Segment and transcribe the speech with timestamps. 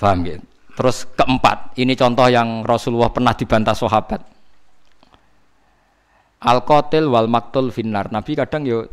[0.00, 0.40] Paham gitu.
[0.80, 4.24] Terus keempat, ini contoh yang Rasulullah pernah dibantah sahabat.
[6.40, 8.08] Al qatil wal maktul finnar.
[8.08, 8.88] Nabi kadang yo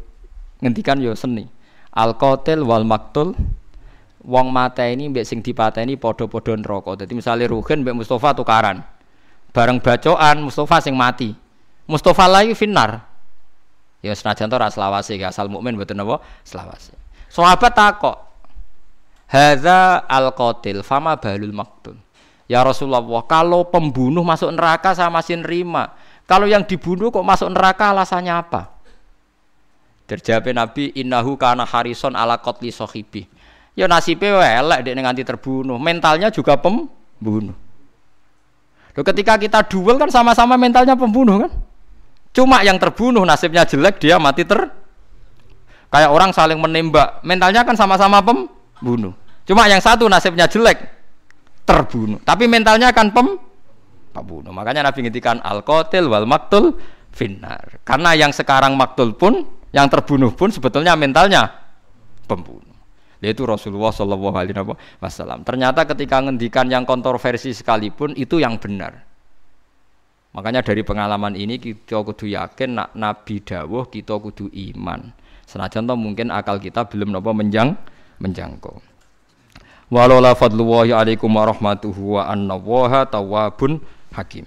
[0.59, 1.47] ngendikan yo seni.
[1.95, 3.39] Al qatil wal maktul
[4.27, 6.99] wong mata ini mbek sing dipateni padha-padha neraka.
[6.99, 8.83] Dadi misale Ruhin mbek Mustafa tukaran.
[9.55, 11.31] Bareng bacokan Mustafa sing mati.
[11.87, 13.07] Mustafa lagi finnar.
[14.03, 16.91] Ya senajan to ra selawase asal mukmin mboten napa selawase.
[17.31, 18.26] Sahabat takok,
[19.27, 21.99] Hadza al-qatil fama balul maktul.
[22.47, 25.91] Ya Rasulullah, kalau pembunuh masuk neraka saya masih nerima.
[26.23, 28.71] Kalau yang dibunuh kok masuk neraka alasannya apa?
[30.07, 33.27] Terjawab Nabi innahu kana harison ala qatli sahibi.
[33.75, 35.75] Ya nasibnya elek dia nganti terbunuh.
[35.75, 37.55] Mentalnya juga pembunuh.
[38.95, 41.51] Loh, ketika kita duel kan sama-sama mentalnya pembunuh kan?
[42.31, 44.71] Cuma yang terbunuh nasibnya jelek dia mati ter
[45.91, 47.21] kayak orang saling menembak.
[47.27, 48.56] Mentalnya kan sama-sama pembunuh.
[49.47, 50.97] Cuma yang satu nasibnya jelek
[51.67, 52.19] terbunuh.
[52.23, 53.39] Tapi mentalnya kan pem
[54.15, 54.51] pembunuh.
[54.55, 56.75] Makanya Nabi ngintikan al qatil wal maktul
[57.11, 57.83] finnar.
[57.83, 61.47] Karena yang sekarang maktul pun, yang terbunuh pun sebetulnya mentalnya
[62.25, 62.63] pembunuh.
[63.17, 64.53] Yaitu Rasulullah Shallallahu Alaihi
[65.01, 65.41] Wasallam.
[65.41, 69.01] Ternyata ketika ngendikan yang kontroversi sekalipun itu yang benar.
[70.37, 75.09] Makanya dari pengalaman ini kita kudu yakin nak Nabi dawuh kita kudu iman.
[75.49, 77.73] Senajan mungkin akal kita belum nopo menjang
[78.19, 78.81] menjangkau.
[79.87, 82.59] Walau la fadlullahi alaikum warahmatuhu wa anna
[83.07, 83.79] tawabun
[84.11, 84.43] hakim.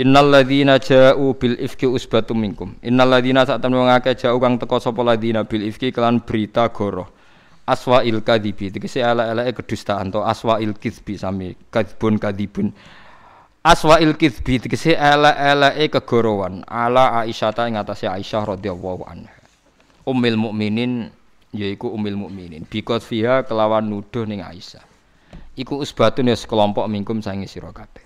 [0.00, 2.72] Innal ladzina ja'u bil ifki usbatum minkum.
[2.80, 7.06] Innal ladzina sak temen ngake ja'u kang teko sapa ladzina bil ifki kelan berita goroh.
[7.68, 12.72] Aswa il kadibi tegese ala-alake kedustaan to aswa il kizbi sami kadibun kadibun.
[13.62, 19.30] Aswa il kizbi tegese ala-alake kegorowan ala Aisyah ta ing Aisyah radhiyallahu anha.
[20.08, 21.12] Ummul mukminin
[21.54, 22.66] yaiku ummul mukminin.
[22.66, 24.82] Bikot fiha kelawan nuduh ning Aisyah.
[25.58, 28.02] Iku usbatun ya sekelompok mingkum sangi sira kabeh.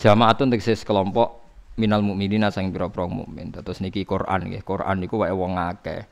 [0.00, 1.44] Jamaatun tegese sekelompok
[1.78, 3.54] minal mukminina sang pira-pira mukmin.
[3.54, 4.64] Terus niki Quran nggih.
[4.66, 6.08] Quran niku wae wong akeh.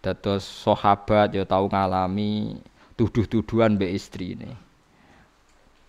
[0.00, 2.56] Dados sahabat ya tau ngalami
[2.96, 4.56] tuduh-tuduhan mbek istrine.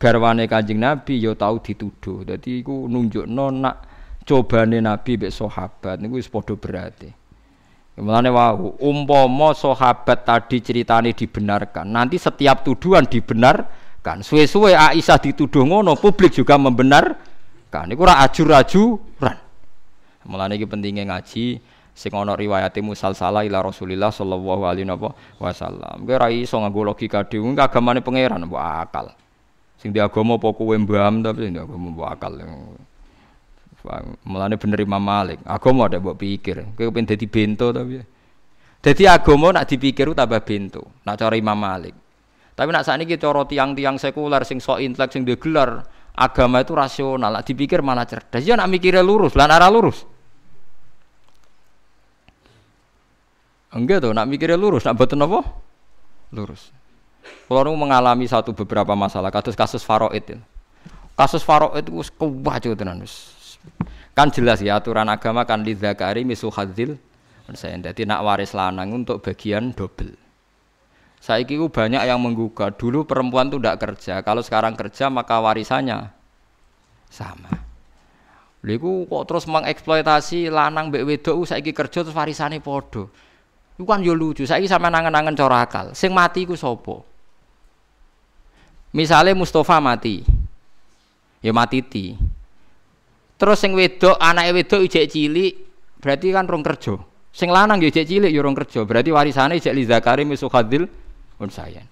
[0.01, 2.27] Garwane Kanjeng Nabi ya tau dituduh.
[2.27, 3.75] Dadi iku nunjukno nak
[4.27, 7.20] cobane Nabi mbek sahabat niku wis padha berarti.
[7.99, 14.23] Mulane wau umpama sahabat tadi ceritane dibenarkan, nanti setiap tuduhan dibenarkan.
[14.23, 17.31] Suwe-suwe Aisyah dituduh ngono, publik juga membenarkan
[17.71, 19.39] Kan niku ora ajur-ajuran.
[20.27, 21.63] Mulane iki pentinge ngaji
[21.95, 24.85] sing ana riwayate musalsalah ila Rasulillah sallallahu alaihi
[25.39, 26.03] wasallam.
[26.03, 29.07] Kowe ora iso nganggo logika dhewe, agamane pangeran mbok akal.
[29.79, 32.31] Sing di agama apa kowe mbam tapi sing di agama mbok akal.
[34.25, 36.77] Mulane bener Imam Malik, agama ada mbok pikir.
[36.77, 37.97] Kowe pengen dadi bento tapi.
[38.81, 41.01] Dadi agama nak dipikir tambah bento.
[41.05, 41.93] Nak cara Imam Malik.
[42.53, 45.81] Tapi nak sakniki cara tiang-tiang sekuler sing sok intelek sing gelar
[46.15, 48.43] agama itu rasional, dipikir malah cerdas.
[48.43, 50.03] Ya nak mikirnya lurus, lan arah lurus.
[53.71, 55.47] Enggak tuh, nak mikirnya lurus, nak betul apa?
[56.35, 56.75] Lurus.
[57.47, 60.35] Kalau mengalami satu beberapa masalah, kasus kasus faroid.
[61.15, 63.03] Kasus faroid itu kuwah tenan
[64.11, 66.99] Kan jelas ya aturan agama kan di zakari misu hadzil
[67.51, 70.15] saya jadi nak waris lanang untuk bagian double.
[71.21, 72.81] Saya kira banyak yang menggugat.
[72.81, 74.25] Dulu perempuan itu tidak kerja.
[74.25, 76.09] Kalau sekarang kerja maka warisannya
[77.11, 77.51] sama.
[78.61, 83.09] Lalu kok terus mengeksploitasi lanang mbek wedok saiki kerja terus warisane padha.
[83.77, 84.45] Iku kan yo lucu.
[84.45, 85.85] Saiki sama nangan-nangan cara akal.
[85.93, 87.05] Sing mati iku sapa?
[88.93, 90.25] Misalnya Mustafa mati.
[91.41, 92.17] Ya mati ti.
[93.41, 95.53] Terus sing wedok anake wedok ijek cilik
[95.97, 96.93] berarti kan rong kerja.
[97.33, 98.85] Sing lanang yo ijek cilik yo rong kerja.
[98.85, 100.85] Berarti warisane ijek li zakari misukhadil
[101.41, 101.89] unsayan.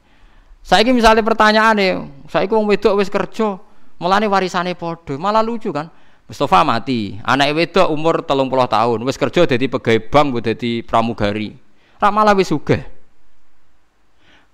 [0.62, 1.92] Saiki misalnya pertanyaan nih,
[2.30, 3.58] saya wong wedok wis kerja,
[3.98, 5.90] mulane warisane podo, malah lucu kan?
[6.30, 10.72] Mustafa mati, anak wedok umur telung puluh tahun, wis kerja jadi pegawai bank, gue jadi
[10.86, 11.58] pramugari,
[11.98, 12.86] rak malah suge.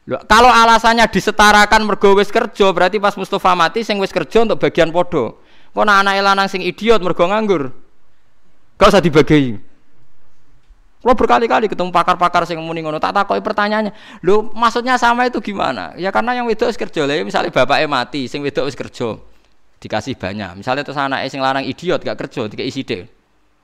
[0.07, 4.61] Loh, kalau alasannya disetarakan mergo wis kerja, berarti pas Mustafa mati, sing wis kerja untuk
[4.61, 5.43] bagian podo.
[5.75, 7.67] Kok anak lanang sing idiot mergo nganggur,
[8.79, 9.59] gak usah dibagi.
[11.03, 14.23] Lo berkali-kali ketemu pakar-pakar sing muni ngono, tak takoki pertanyaannya.
[14.23, 15.91] Lho, maksudnya sama itu gimana?
[15.99, 17.03] Ya karena yang wedok wis kerja.
[17.03, 19.19] Lah misalnya bapaknya mati, sing wedok wis kerja.
[19.83, 20.63] Dikasih banyak.
[20.63, 23.05] Misalnya terus anaknya sing larang idiot gak kerja, dikai sithik.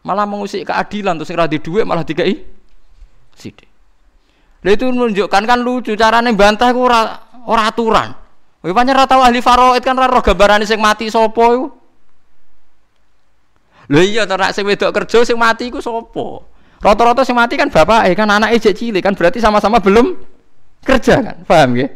[0.06, 2.46] Malah mengusik keadilan terus sing ra duit malah dikai
[3.34, 3.72] sithik.
[4.62, 8.14] Lah itu menunjukkan kan lucu carane bantah ku ora ora aturan.
[8.62, 11.81] Kowe pancen ora tau ahli faraid kan ora roh gambarane sing mati sapa iku.
[13.92, 16.48] Lho iya to nek sing wedok kerja sing mati iku sapa?
[16.80, 20.16] Rata-rata sing mati kan bapak, eh kan anak ejek cilik kan berarti sama-sama belum
[20.82, 21.92] kerja kan, paham ya?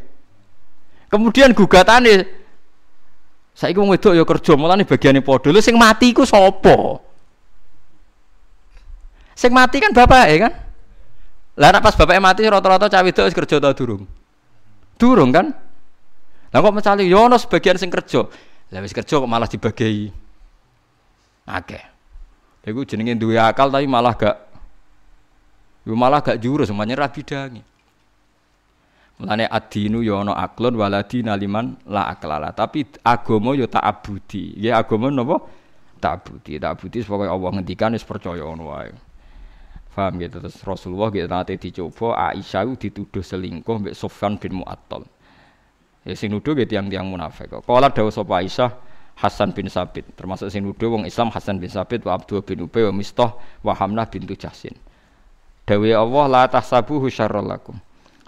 [1.08, 2.28] Kemudian gugatane
[3.56, 5.56] saiki wong wedok ya kerja mulane bagiane padha.
[5.56, 7.00] Lho sing mati iku sapa?
[9.32, 10.54] Sing mati kan bapak ya kan?
[11.56, 14.04] Lah nek pas bapaknya mati rata-rata cawe wedok wis kerja ta durung?
[15.00, 15.56] Durung kan?
[16.52, 18.28] Lah kok mencali yo ono sebagian sing kerja.
[18.76, 20.25] Lah wis kerja kok malah dibagi.
[21.46, 21.82] Akeh.
[22.66, 24.38] Iku jenenge duwe akal tapi malah gak
[25.86, 27.62] Yo malah gak jurus semuanya rabi dangi.
[29.22, 32.52] Mulane adinu yo ana aklon waladina liman la aklala.
[32.52, 34.58] Tapi agama yo tak abudi.
[34.58, 35.46] Ya agama napa?
[36.02, 36.58] Tak abudi.
[36.58, 38.92] Tak abudi pokoke Allah ngendikan wis percaya ngono wae.
[39.96, 45.08] Paham gitu terus Rasulullah gitu nanti dicoba Aisyah dituduh selingkuh mbek Sofyan bin Mu'attal.
[46.04, 47.48] Ya sing nuduh gitu tiang-tiang munafik.
[47.64, 48.76] Kala dawuh sapa Aisyah
[49.16, 50.04] Hasan bin Sabit.
[50.20, 53.32] Termasuk sing nuduh wong Islam Hasan bin Sabit wa Abdul bin Ubay wa Mistah
[53.64, 54.76] wa Hamnah bintu Jahsin.
[55.66, 57.80] Dawe Allah la tahsabuhu syarrul lakum.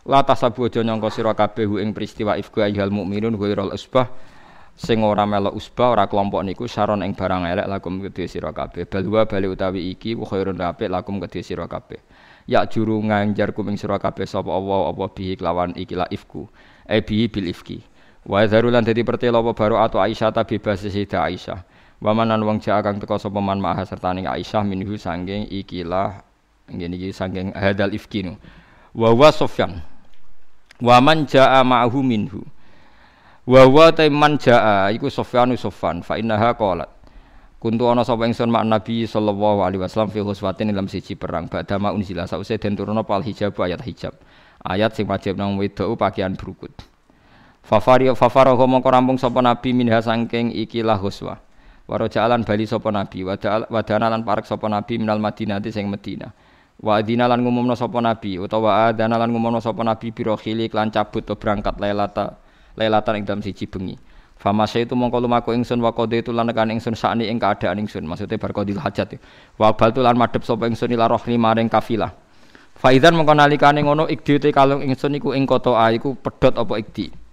[0.07, 4.07] La tahsabu aja nyangka sira kabeh ing peristiwa ifku ayyuhal mukminun ghairul usbah.
[4.79, 8.87] Sing ora melok usbah ora kelompok niku saron ing barang elek lakum kedhe sira kabeh.
[8.87, 11.99] Balwa bali utawi iki khairun apik lakum kedhe sira kabeh.
[12.47, 16.47] Ya juru nganjar kuming sira kabeh sapa Allah apa bihi kelawan iki la ifku.
[16.87, 17.96] E bihi bil ifki
[18.27, 21.59] wa zarulan dadi pertelo apa baru atau Aisyah ta bebas Sayyidah Aisyah.
[21.97, 26.21] Wa manan wong jaa kang teka sapa man maha sertane Aisyah minhu sanging ikilah
[26.67, 28.35] ngene iki sanging hadal ifki nu
[28.91, 29.81] wa wa Sufyan
[30.83, 32.43] wa man jaa ma'hu minhu.
[33.47, 36.91] Wa wa man jaa iku Sufyanu Sufyan fa innaha qalat.
[37.57, 41.81] Kuntu ana sapa ingsun mak Nabi sallallahu alaihi wasallam fi huswatin dalam siji perang badha
[41.81, 42.29] ma unzila.
[42.29, 44.13] Sause den turuna pal hijab ayat hijab.
[44.61, 46.69] Ayat sing wajib nang wedok pakaian berukut.
[47.67, 51.35] Fafari fafarahu mongko rampung sapa Nabi minha saking ikilah huswa.
[51.83, 56.31] Waro jalan bali sapa Nabi wadana lan parek sapa Nabi minal Madinah sing Madinah.
[56.79, 60.95] Wa adina lan ngumumna sapa Nabi utawa adana lan ngumumna sapa Nabi biro khili lan
[60.95, 62.39] cabut to berangkat lailata
[62.79, 63.99] lailatan ing dalam siji bengi.
[64.39, 68.07] Fama itu mongko lumaku ingsun wa qadi itu lan nekan ingsun sakni ing keadaan ingsun.
[68.07, 69.19] Maksudnya bar hajat.
[69.59, 72.15] Wa bal tu lan madhep sapa ingsun ila rohli maring kafilah.
[72.79, 77.26] Faidan mongko nalikane ngono ikdi te kalung ingsun iku ing kota iku pedhot apa ikdi.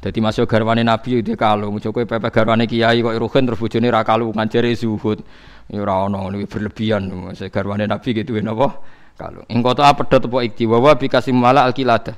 [0.00, 4.00] Dadi masuk garwane Nabi itu kalung, kowe pepe garwane kiai kok ruhen terus bojone ra
[4.00, 5.20] kalungan jere zuhud.
[5.68, 7.12] Ya ora ono ngono berlebihan.
[7.12, 8.80] Masuk garwane Nabi gitu napa?
[9.20, 9.44] Kalung.
[9.52, 12.16] Ing kota A pedhot apa ikdi wa wa bikasim mala alqiladah.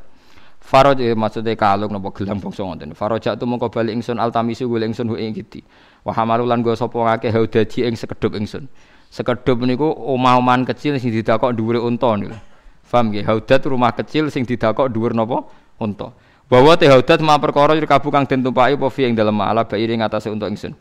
[0.62, 2.94] Faraj eh, maksudnya kalung napa gelang bangsa ngoten.
[2.94, 5.66] Faraja tu mongko bali ingsun altamisu gule ingsun hu ing giti.
[6.06, 8.70] Wa hamalu lan go sapa ngake haudaji ing sekedhup ingsun.
[9.10, 12.38] Sekedhup niku omah-omahan kecil sing didakok dhuwure unta niku.
[12.86, 13.24] Paham nggih?
[13.24, 15.48] Haudat rumah kecil sing didakok dhuwur napa?
[15.82, 16.12] Unta.
[16.52, 19.96] Bahwa te haudat ma perkara kabu kang den tumpaki apa fi ing dalem ala bairi
[19.96, 20.76] ngatasé untuk ingsun.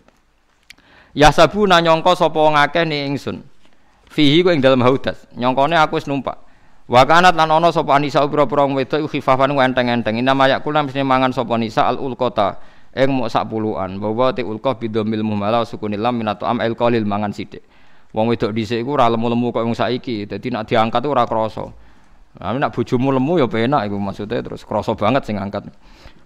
[1.15, 3.39] Ya sabu nanyangka sapa ngakeh ni ingsun.
[4.11, 5.15] Fihi ku ing dalem haudat.
[5.31, 6.35] Nyongkone aku wis numpak.
[6.91, 10.19] Wa kanat lan ana sapa Anisa pira-pira wedok khifafan enteng-enteng.
[10.19, 12.59] Ina mayak kula mesti mangan sapa Nisa al ulqata
[12.91, 13.95] ing mok sak puluhan.
[13.95, 17.63] Bahwa te ulqa bidomil muhmala sukunil lam minatu am qalil mangan sithik.
[18.11, 20.27] Wong wedok dhisik iku ora lemu-lemu kok wong saiki.
[20.27, 21.71] Dadi nek diangkat ora krasa.
[22.39, 25.67] Nah, nek bojomu lemu ya penak iku maksudnya terus krasa banget sing angkat.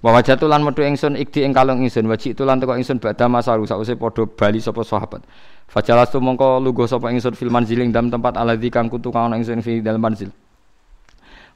[0.06, 3.26] Wa wajatu lan metu ingsun ikdi ing kalung ingsun waji itu lan teko ingsun badha
[3.26, 5.26] masaru sause padha bali sapa sahabat.
[5.66, 9.66] Fajalas tu mongko lugo sapa ingsun fil manziling dalam tempat aladzi kang kutu kang ingsun
[9.66, 10.30] fi dalam manzil.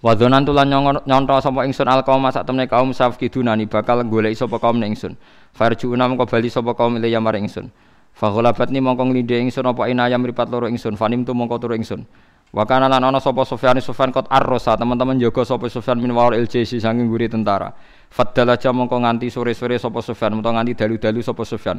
[0.02, 0.66] Wadonan tulan
[1.06, 5.14] nyonto sapa ingsun alqaum sak temne kaum safkidunani bakal golek sapa kaum ingsun.
[5.54, 7.70] Farjuuna mongko bali sapa kaum ile ya maring ingsun.
[8.18, 10.98] Fagholabat ni mongko nglindhe ingsun apa inayam mripat loro ingsun.
[10.98, 12.02] Fanim tu mongko turu ingsun.
[12.50, 16.34] Wa kana lan ana sapa Sufyan Sufyan kot arrosa teman-teman jaga sapa Sufyan min wawar
[16.34, 17.70] LJC saking guri tentara.
[18.10, 21.78] Faddal aja mongko nganti sore-sore sapa Sufyan utawa nganti dalu-dalu sapa Sufyan.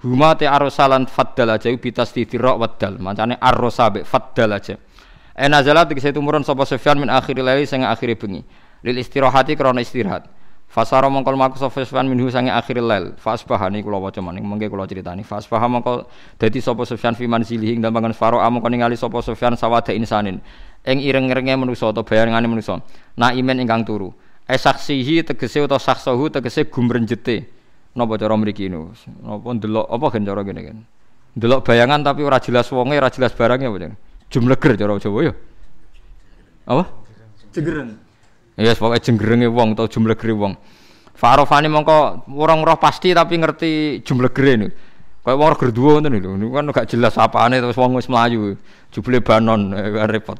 [0.00, 2.96] Huma te arrosalan faddal aja bitas titirok waddal.
[2.96, 4.80] Mancane arrosa be faddal aja.
[5.36, 8.40] Ena zalat tegese tumurun sapa Sufyan min akhir laili sing akhir bengi.
[8.88, 10.24] Lil istirahati krana istirahat.
[10.66, 13.14] Fasara mongkol maku sapa Sufyan minhu sange akhir lail.
[13.16, 15.22] Fasbaha niku kula waca maning mengke kula critani.
[15.24, 19.56] Fasbaha mongko dadi sapa Sufyan fi manzilihi ing dalem pangan faro mongko ningali sapa Sufyan
[19.56, 20.42] sawada insanin.
[20.84, 22.82] Ing ireng-irenge manusa utawa bayangane manusa.
[23.16, 24.12] Na imen ingkang turu.
[24.44, 27.48] Esaksihi tegese utawa saksohu tegese gumrenjete.
[27.96, 28.92] Napa cara mriki niku?
[29.24, 30.78] Napa ndelok apa gen cara kene kan?
[31.40, 33.96] Ndelok bayangan tapi ora jelas wonge, ora jelas barangnya apa
[34.28, 35.32] Jumleger cara Jawa ya.
[36.66, 36.84] Apa?
[37.54, 38.05] Jengereng.
[38.56, 40.56] Ya yes, pokoke jenggerenge wong atau jumlegere wong.
[41.12, 44.72] Farofani mongko orang roh pasti tapi ngerti jumlegere niku.
[45.26, 46.48] Kayak wong reger duwa ngoten lho.
[46.54, 48.56] Kan gak jelas apane terus wong wis mlayu.
[48.94, 50.38] Jubule banon eh, repot.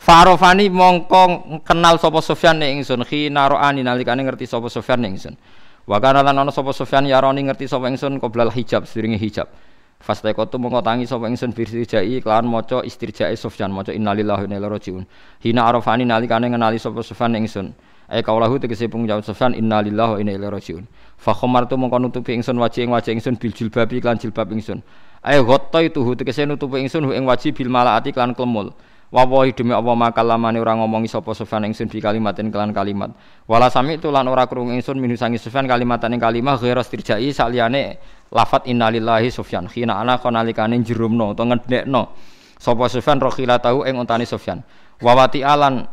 [0.00, 1.22] Farofani mongko
[1.66, 5.36] kenal sapa Sofyan ning ingsun khina ro'ani nalikane ngerti sapa Sofyan ning ingsun.
[5.84, 8.22] Wa kana lan ana sapa Sofyan yaroni ngerti ingsun
[8.56, 9.52] hijab sedurunge hijab.
[10.00, 14.72] Fastaikotu mongko tangi sapa ingsun birjai kelawan maca istirjae Sufyan maca innalillahi wa inna ilaihi
[14.72, 15.04] rajiun.
[15.44, 17.74] Hina arafani nalikane ngenali sapa Sufyan ingsun.
[18.08, 20.84] Ai kaulahu tegese pengucap Sufyan innalillahi wa inna ilaihi rajiun.
[21.20, 24.80] Fa khamartu mongko nutupi ingsun wajih ing wajih ingsun bil jilbabi lan jilbab ingsun.
[25.22, 28.72] Ai ghatta itu tegese nutupi ingsun ing wajih bil malaati lan klemul.
[29.10, 33.10] Wa wahi demi apa makalamane ora ngomongi sapa Sufyan ingsun bi kalimatin kelan kalimat.
[33.50, 37.34] Wala sami itu lan ora krungu ingsun minu sangi Sufyan kalimatan ing kalimah ghairu tirjai
[37.34, 37.98] saliyane
[38.30, 39.66] lafat innalillahi Sufyan.
[39.66, 42.14] Khina ana konalikane jerumno utawa ngedekno
[42.54, 44.62] sapa Sufyan rokhila tahu ing untane Sufyan.
[45.02, 45.90] Wawati alan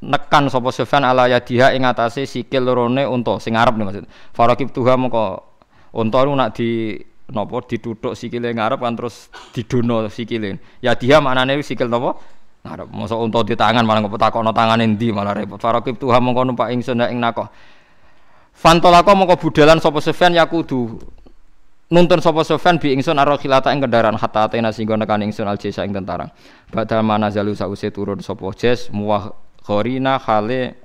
[0.00, 4.08] nekan sapa Sufyan ala yadiha ing atase sikil lorone unta sing nih maksud.
[4.32, 6.96] Farakib tuha unta niku nak di
[7.28, 10.80] napa dituthuk sikile ngarep kan terus didono sikile.
[10.80, 12.16] Yadiha maknane sikil napa?
[12.64, 12.88] Ngarep.
[12.88, 15.60] Mosok unta di tangan malah kok takono tangane ndi malah repot.
[15.60, 17.44] Farakib tuha moko numpak ingsun ing nakoh.
[18.56, 20.96] Fantolako moko budalan sapa Sufyan yakudu
[21.92, 25.60] nuntun sapa Sofyan bi ingsun aro khilata ing kendaraan hatta atena singgo nekan ingsun al
[25.60, 26.32] jesa ing tentara.
[26.72, 30.76] Badal mana zalu sause turun sapa jes muwah Khorina khale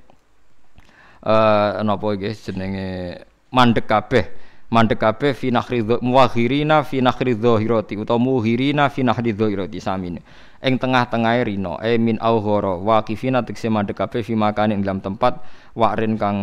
[1.20, 4.24] eh napa iki jenenge mandek kabeh
[4.68, 10.20] mandek kabeh fi nakhri muwahirina fi nakhri dhahirati utawa muhirina fi nakhri dhahirati samine
[10.60, 11.80] ing tengah-tengahe rino.
[11.80, 15.40] E min aughara waqifina tekse mandek kabeh fi makane ing dalam tempat.
[15.72, 16.38] Wakrin kang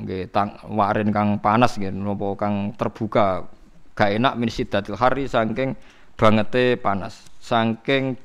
[0.00, 0.32] nggih
[0.72, 3.44] wakrin kang panas nggih napa kang terbuka.
[3.92, 5.76] Gak enak min siddatil hari saking
[6.16, 7.20] bangete panas.
[7.40, 8.16] Saking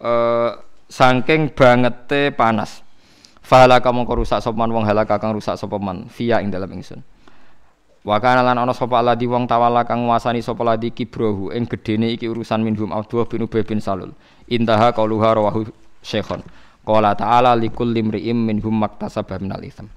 [0.00, 0.52] eh
[0.88, 2.80] saking bangete panas.
[3.44, 7.00] Fahala kau rusak sopan wong halaka kang rusak sopaman via ing dalam ingsun.
[8.08, 12.08] Wa kana lan ana sapa aladi wong tawala kang nguasani sapa ladi kibrohu ing gedene
[12.08, 14.16] iki urusan minhum Abdullah bin Ubay bin Salul.
[14.48, 15.68] Intaha qauluha rawahu
[16.00, 16.40] Syekhon.
[16.88, 19.92] Qala ta'ala likul limri'im minhum maktasaba minal itsam.